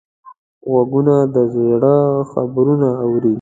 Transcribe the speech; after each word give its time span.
غوږونه 0.71 1.15
د 1.35 1.37
زړه 1.55 1.95
خبرونه 2.31 2.87
اوري 3.03 3.29